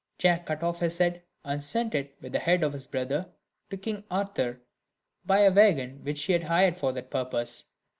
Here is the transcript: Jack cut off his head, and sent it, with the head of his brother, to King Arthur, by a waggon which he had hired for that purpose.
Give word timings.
Jack 0.17 0.47
cut 0.47 0.63
off 0.63 0.79
his 0.79 0.97
head, 0.97 1.21
and 1.43 1.63
sent 1.63 1.93
it, 1.93 2.15
with 2.19 2.31
the 2.31 2.39
head 2.39 2.63
of 2.63 2.73
his 2.73 2.87
brother, 2.87 3.29
to 3.69 3.77
King 3.77 4.03
Arthur, 4.09 4.59
by 5.27 5.41
a 5.41 5.51
waggon 5.53 6.03
which 6.03 6.23
he 6.23 6.33
had 6.33 6.45
hired 6.45 6.75
for 6.75 6.91
that 6.91 7.11
purpose. 7.11 7.65